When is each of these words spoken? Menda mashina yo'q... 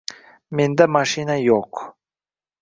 Menda 0.59 0.85
mashina 0.95 1.35
yo'q... 1.43 1.85